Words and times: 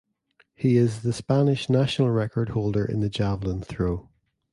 He 0.55 0.77
is 0.77 1.03
the 1.03 1.13
Spanish 1.13 1.69
national 1.69 2.09
record 2.09 2.49
holder 2.49 2.83
in 2.83 3.01
the 3.01 3.07
javelin 3.09 3.61
throw. 3.61 4.09